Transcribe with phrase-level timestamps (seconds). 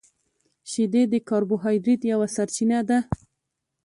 [0.71, 2.97] •شیدې د کاربوهایډریټ یوه سرچینه ده.